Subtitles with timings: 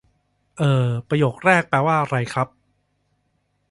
[0.57, 2.47] เอ่อ ประโยคแรกแปลว่าไรครับ?